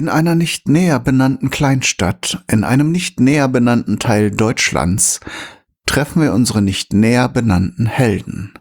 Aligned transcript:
In 0.00 0.08
einer 0.08 0.34
nicht 0.34 0.66
näher 0.66 0.98
benannten 0.98 1.50
Kleinstadt, 1.50 2.42
in 2.46 2.64
einem 2.64 2.90
nicht 2.90 3.20
näher 3.20 3.48
benannten 3.48 3.98
Teil 3.98 4.30
Deutschlands, 4.30 5.20
treffen 5.84 6.22
wir 6.22 6.32
unsere 6.32 6.62
nicht 6.62 6.94
näher 6.94 7.28
benannten 7.28 7.84
Helden. 7.84 8.54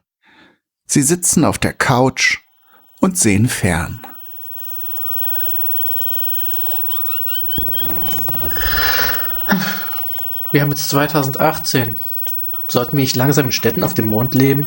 Sie 0.86 1.02
sitzen 1.02 1.46
auf 1.46 1.58
der 1.58 1.72
Couch 1.72 2.40
und 3.00 3.18
sehen 3.18 3.48
fern. 3.48 4.06
Wir 10.52 10.62
haben 10.62 10.72
jetzt 10.72 10.90
2018. 10.90 11.96
Sollten 12.68 12.98
wir 12.98 13.04
nicht 13.04 13.16
langsam 13.16 13.46
in 13.46 13.54
Städten 13.54 13.86
auf 13.86 13.94
dem 13.94 14.08
Mond 14.08 14.36
leben? 14.36 14.66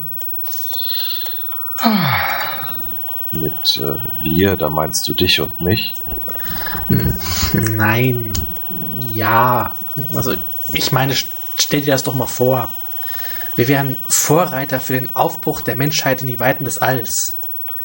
Mit 3.31 3.77
äh, 3.77 3.97
wir, 4.23 4.57
da 4.57 4.71
meinst 4.71 5.07
du 5.07 5.13
dich 5.13 5.39
und 5.39 5.61
mich? 5.61 5.93
Nein. 7.53 8.33
Ja. 9.13 9.75
Also, 10.15 10.35
ich 10.73 10.93
meine, 10.93 11.15
stell 11.57 11.83
dir 11.83 11.93
das 11.93 12.05
doch 12.05 12.15
mal 12.15 12.27
vor. 12.27 12.73
Wir 13.57 13.69
wären 13.69 13.97
Vorreiter 14.09 14.81
für 14.81 14.95
den 14.95 15.15
Aufbruch 15.15 15.61
der 15.61 15.77
Menschheit 15.77 16.23
in 16.23 16.29
die 16.29 16.41
Weiten 16.41 16.65
des 16.65 16.79
Alls. 16.79 17.37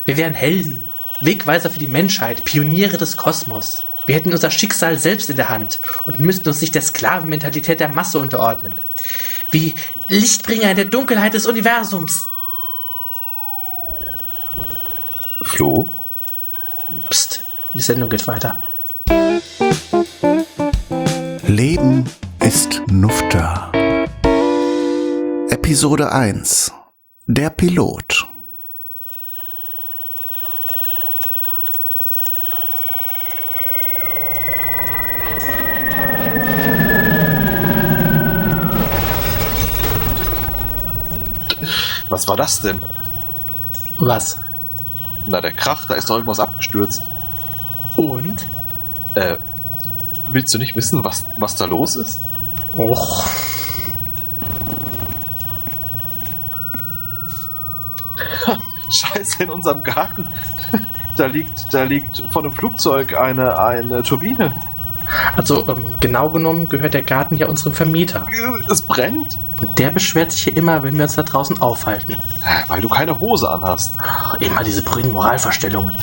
Wir 0.06 0.16
wären 0.16 0.34
Helden, 0.34 0.88
Wegweiser 1.20 1.70
für 1.70 1.80
die 1.80 1.90
Menschheit, 1.90 2.46
Pioniere 2.46 2.98
des 2.98 3.18
Kosmos. 3.18 3.84
Wir 4.06 4.16
hätten 4.16 4.32
unser 4.32 4.50
Schicksal 4.52 4.98
selbst 4.98 5.30
in 5.30 5.36
der 5.36 5.50
Hand 5.50 5.82
und 6.06 6.22
müssten 6.22 6.48
uns 6.48 6.62
nicht 6.62 6.74
der 6.76 6.82
Sklavenmentalität 6.82 7.82
der 7.82 7.90
Masse 7.90 8.20
unterordnen. 8.20 8.72
Wie 9.52 9.76
Lichtbringer 10.08 10.72
in 10.72 10.78
der 10.78 10.86
Dunkelheit 10.86 11.34
des 11.34 11.46
Universums. 11.46 12.28
Flo? 15.42 15.90
Psst, 17.10 17.42
die 17.74 17.82
Sendung 17.82 18.10
geht 18.10 18.26
weiter. 18.28 18.62
Leben 21.48 22.06
ist 22.40 22.82
Nufter. 22.88 23.72
Episode 25.50 26.12
1 26.12 26.72
Der 27.28 27.50
Pilot 27.50 28.28
Was 42.10 42.28
war 42.28 42.38
das 42.38 42.62
denn? 42.62 42.82
Was? 43.98 44.40
Na, 45.28 45.42
der 45.42 45.52
Krach, 45.52 45.88
da 45.88 45.96
ist 45.96 46.10
doch 46.10 46.16
irgendwas 46.16 46.40
abgestürzt. 46.40 47.04
Äh, 49.18 49.38
willst 50.28 50.54
du 50.54 50.60
nicht 50.60 50.76
wissen, 50.76 51.04
was, 51.04 51.26
was 51.38 51.56
da 51.56 51.66
los 51.66 51.96
ist? 51.96 52.20
Och. 52.78 53.26
Scheiße, 58.92 59.44
in 59.44 59.50
unserem 59.50 59.84
Garten. 59.84 60.26
Da 61.16 61.26
liegt, 61.26 61.74
da 61.74 61.84
liegt 61.84 62.24
von 62.30 62.46
einem 62.46 62.54
Flugzeug 62.54 63.18
eine, 63.18 63.60
eine 63.60 64.04
Turbine. 64.04 64.54
Also, 65.36 65.68
ähm, 65.68 65.84
genau 66.00 66.30
genommen 66.30 66.70
gehört 66.70 66.94
der 66.94 67.02
Garten 67.02 67.38
ja 67.38 67.48
unserem 67.48 67.74
Vermieter. 67.74 68.28
Es 68.70 68.84
brennt. 68.84 69.40
Und 69.60 69.80
der 69.80 69.90
beschwert 69.90 70.32
sich 70.32 70.44
hier 70.44 70.56
immer, 70.56 70.84
wenn 70.84 70.96
wir 70.96 71.04
uns 71.04 71.16
da 71.16 71.24
draußen 71.24 71.60
aufhalten. 71.60 72.16
Weil 72.68 72.82
du 72.82 72.90
keine 72.90 73.20
Hose 73.20 73.50
anhast. 73.50 73.94
Immer 74.40 74.64
diese 74.64 74.84
brüden 74.84 75.12
Moralvorstellungen. 75.12 75.94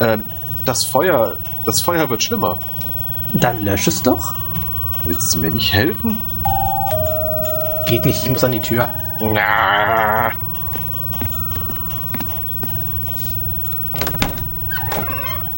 Ähm, 0.00 0.24
das 0.64 0.84
Feuer, 0.84 1.36
das 1.64 1.80
Feuer 1.80 2.08
wird 2.08 2.22
schlimmer. 2.22 2.58
Dann 3.32 3.64
lösch 3.64 3.86
es 3.86 4.02
doch. 4.02 4.34
Willst 5.04 5.34
du 5.34 5.38
mir 5.38 5.50
nicht 5.50 5.72
helfen? 5.72 6.18
Geht 7.86 8.04
nicht, 8.04 8.22
ich 8.22 8.30
muss 8.30 8.44
an 8.44 8.52
die 8.52 8.60
Tür. 8.60 8.88
Na. 9.20 10.30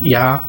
Ja, 0.01 0.43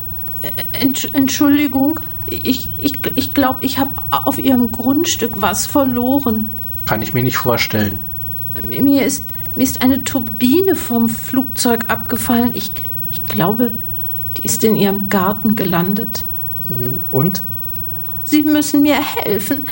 Entsch 0.71 1.07
Entschuldigung, 1.13 1.99
ich, 2.27 2.69
ich, 2.77 2.93
ich 3.15 3.33
glaube, 3.33 3.65
ich 3.65 3.79
habe 3.79 3.91
auf 4.11 4.37
Ihrem 4.37 4.71
Grundstück 4.71 5.31
was 5.35 5.65
verloren. 5.65 6.49
kann 6.85 7.01
ich 7.01 7.13
mir 7.13 7.23
nicht 7.23 7.37
vorstellen. 7.37 7.97
Mir 8.69 9.05
ist, 9.05 9.23
mir 9.55 9.63
ist 9.63 9.81
eine 9.81 10.03
Turbine 10.03 10.75
vom 10.75 11.09
Flugzeug 11.09 11.85
abgefallen. 11.87 12.51
Ich, 12.53 12.71
ich 13.11 13.25
glaube, 13.27 13.71
die 14.37 14.45
ist 14.45 14.63
in 14.63 14.75
Ihrem 14.75 15.09
Garten 15.09 15.55
gelandet. 15.55 16.23
Und? 17.11 17.41
Sie 18.23 18.43
müssen 18.43 18.81
mir 18.81 18.99
helfen. 18.99 19.67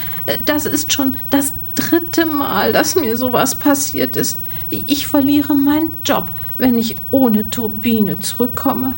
Das 0.45 0.65
ist 0.65 0.93
schon 0.93 1.17
das 1.29 1.53
dritte 1.75 2.25
Mal, 2.25 2.73
dass 2.73 2.95
mir 2.95 3.17
sowas 3.17 3.55
passiert 3.55 4.15
ist. 4.15 4.37
Ich 4.69 5.07
verliere 5.07 5.53
meinen 5.53 5.91
Job, 6.03 6.27
wenn 6.57 6.77
ich 6.77 6.95
ohne 7.11 7.49
Turbine 7.49 8.19
zurückkomme. 8.19 8.93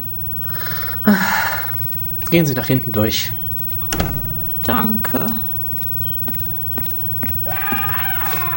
Gehen 2.29 2.45
Sie 2.45 2.53
nach 2.53 2.67
hinten 2.67 2.91
durch. 2.91 3.31
Danke. 4.63 5.25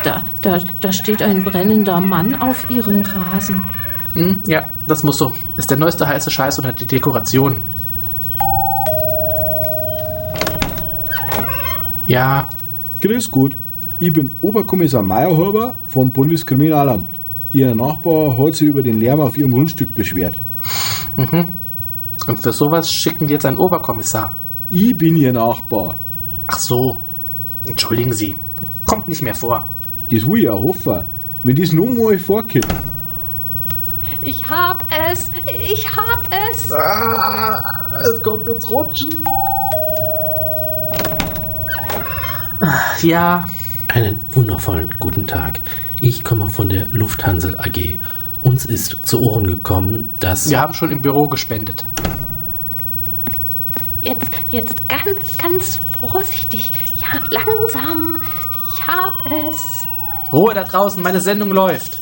Da, 0.05 0.23
da, 0.43 0.59
da 0.81 0.93
steht 0.93 1.23
ein 1.23 1.45
brennender 1.45 2.01
Mann 2.01 2.35
auf 2.35 2.71
Ihrem 2.71 3.03
Rasen. 3.03 3.63
Hm, 4.15 4.41
ja, 4.45 4.67
das 4.87 5.05
muss 5.05 5.19
so. 5.19 5.33
Ist 5.57 5.71
der 5.71 5.79
neueste 5.79 6.07
heiße 6.07 6.31
Scheiß 6.31 6.59
unter 6.59 6.73
die 6.73 6.87
Dekoration. 6.87 7.57
Ja, 12.07 12.49
Grüß 13.01 13.31
Gott, 13.31 13.53
ich 13.99 14.13
bin 14.13 14.31
Oberkommissar 14.43 15.03
Meyerhuber 15.03 15.75
vom 15.87 16.11
Bundeskriminalamt. 16.11 17.09
Ihr 17.55 17.75
Nachbar 17.75 18.37
hat 18.37 18.55
sich 18.55 18.69
über 18.69 18.83
den 18.83 19.01
Lärm 19.01 19.21
auf 19.21 19.39
Ihrem 19.39 19.53
Grundstück 19.53 19.95
beschwert. 19.95 20.35
und 21.17 22.39
für 22.39 22.53
sowas 22.53 22.93
schicken 22.93 23.27
wir 23.27 23.35
jetzt 23.35 23.47
einen 23.47 23.57
Oberkommissar. 23.57 24.37
Ich 24.71 24.97
bin 24.99 25.17
Ihr 25.17 25.33
Nachbar. 25.33 25.97
Ach 26.47 26.59
so. 26.59 26.99
Entschuldigen 27.65 28.13
Sie. 28.13 28.37
Kommt 28.85 29.09
nicht 29.09 29.23
mehr 29.23 29.35
vor. 29.35 29.65
Das 30.11 30.27
will 30.27 30.43
ich 30.43 30.49
auch 30.51 30.63
hoffen. 30.63 31.01
Wenn 31.43 31.57
das 31.57 31.73
noch 31.73 31.87
mal 31.87 32.19
vorkommt, 32.19 32.67
Ich 34.23 34.49
hab 34.49 34.85
es! 35.11 35.31
Ich 35.47 35.89
hab 35.89 36.21
es! 36.51 36.73
Ah, 36.73 38.01
es 38.03 38.23
kommt 38.23 38.47
ins 38.49 38.69
Rutschen. 38.71 39.15
Ja, 43.03 43.49
Einen 43.89 44.21
wundervollen 44.35 44.95
guten 45.01 45.27
Tag. 45.27 45.61
Ich 46.03 46.23
komme 46.23 46.51
von 46.51 46.69
der 46.69 46.87
Lufthansa 46.89 47.59
AG. 47.59 47.99
Uns 48.43 48.67
ist 48.67 48.97
zu 49.05 49.23
Ohren 49.23 49.47
gekommen, 49.47 50.11
dass 50.21 50.49
wir 50.51 50.61
haben 50.61 50.75
schon 50.75 50.93
im 50.93 51.01
Büro 51.03 51.27
gespendet. 51.29 51.85
Jetzt, 54.03 54.31
jetzt 54.51 54.77
ganz, 54.89 55.39
ganz 55.43 55.79
vorsichtig. 56.01 56.71
Ja, 57.01 57.21
langsam. 57.31 58.21
Ich 58.75 58.87
hab 58.87 59.15
es. 59.27 59.87
Ruhe 60.33 60.55
da 60.55 60.65
draußen, 60.65 61.03
meine 61.03 61.21
Sendung 61.21 61.51
läuft. 61.51 62.00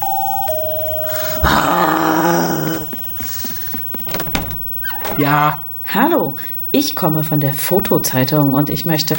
Ja, 5.16 5.64
Hallo, 5.94 6.36
ich 6.70 6.94
komme 6.94 7.25
von 7.25 7.41
der 7.41 7.54
Fotozeitung 7.54 8.53
und 8.53 8.69
ich 8.69 8.84
möchte. 8.84 9.16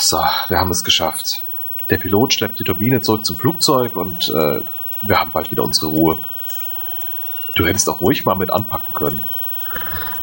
So, 0.00 0.18
wir 0.48 0.58
haben 0.58 0.72
es 0.72 0.82
geschafft. 0.82 1.44
Der 1.90 1.96
Pilot 1.96 2.34
schleppt 2.34 2.58
die 2.58 2.64
Turbine 2.64 3.00
zurück 3.02 3.24
zum 3.24 3.36
Flugzeug 3.36 3.94
und 3.94 4.28
äh, 4.30 4.60
wir 5.02 5.20
haben 5.20 5.30
bald 5.30 5.52
wieder 5.52 5.62
unsere 5.62 5.86
Ruhe. 5.86 6.18
Du 7.54 7.64
hättest 7.64 7.88
auch 7.88 8.00
ruhig 8.00 8.24
mal 8.24 8.34
mit 8.34 8.50
anpacken 8.50 8.92
können. 8.92 9.22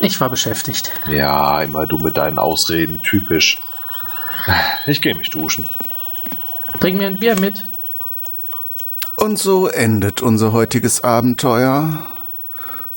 ich 0.02 0.20
war 0.20 0.30
beschäftigt. 0.30 0.92
Ja, 1.08 1.62
immer 1.62 1.86
du 1.86 1.98
mit 1.98 2.18
deinen 2.18 2.40
Ausreden, 2.40 3.02
typisch. 3.04 3.62
Ich 4.86 5.02
gehe 5.02 5.16
mich 5.16 5.30
duschen. 5.30 5.68
Bring 6.80 6.98
mir 6.98 7.08
ein 7.08 7.18
Bier 7.18 7.40
mit. 7.40 7.66
Und 9.16 9.38
so 9.38 9.68
endet 9.68 10.22
unser 10.22 10.54
heutiges 10.54 11.04
Abenteuer. 11.04 12.06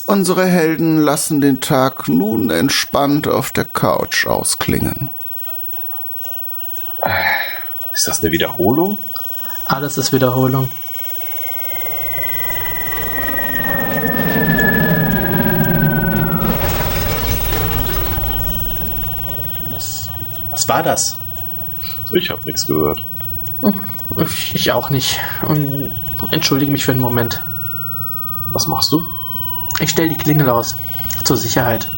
Unsere 0.07 0.45
Helden 0.45 0.99
lassen 0.99 1.41
den 1.41 1.61
Tag 1.61 2.09
nun 2.09 2.51
entspannt 2.51 3.27
auf 3.27 3.53
der 3.53 3.65
Couch 3.65 4.27
ausklingen. 4.27 5.11
Ist 7.95 8.07
das 8.07 8.21
eine 8.21 8.31
Wiederholung? 8.33 8.99
Alles 9.69 9.97
ist 9.97 10.13
Wiederholung. 10.13 10.69
Was, 19.71 20.11
was 20.51 20.69
war 20.69 20.83
das? 20.83 21.17
Ich 22.13 22.29
habe 22.29 22.45
nichts 22.45 22.67
gehört. 22.67 23.01
Ich 24.55 24.73
auch 24.73 24.91
nicht. 24.91 25.21
Und 25.47 25.91
entschuldige 26.31 26.73
mich 26.73 26.85
für 26.85 26.93
einen 26.93 27.01
Moment. 27.01 27.43
Was 28.53 28.67
machst 28.67 28.93
du? 28.93 29.05
Ich 29.81 29.91
stelle 29.91 30.09
die 30.09 30.17
Klingel 30.17 30.49
aus. 30.49 30.75
Zur 31.25 31.37
Sicherheit. 31.37 31.89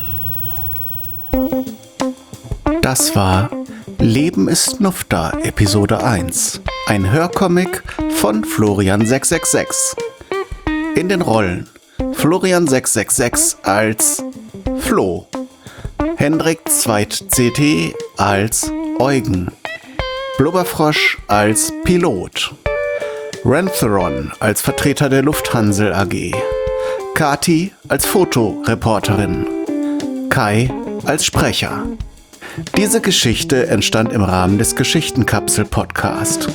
Das 2.83 3.15
war 3.17 3.51
Leben 3.99 4.49
ist 4.49 4.81
Nufta, 4.81 5.31
Episode 5.43 6.03
1. 6.03 6.61
Ein 6.87 7.11
Hörcomic 7.11 7.85
von 8.17 8.45
Florian666. 8.45 9.97
In 10.97 11.09
den 11.09 11.23
Rollen 11.23 11.69
Florian666 11.99 13.63
als 13.63 14.23
Flo, 14.79 15.27
Hendrik 16.17 16.69
Zweit 16.69 17.25
CT 17.31 17.95
als 18.17 18.71
Eugen, 18.99 19.51
Blubberfrosch 20.43 21.19
als 21.29 21.73
Pilot, 21.85 22.53
Rentheron 23.45 24.33
als 24.41 24.61
Vertreter 24.61 25.09
der 25.09 25.23
Lufthansel 25.23 25.93
AG, 25.93 26.33
Kati 27.15 27.73
als 27.87 28.07
Fotoreporterin, 28.07 29.47
Kai 30.31 30.69
als 31.05 31.25
Sprecher. 31.25 31.85
Diese 32.77 33.01
Geschichte 33.01 33.69
entstand 33.69 34.13
im 34.13 34.25
Rahmen 34.25 34.59
des 34.59 34.75
Geschichtenkapsel-Podcast. 34.75 36.49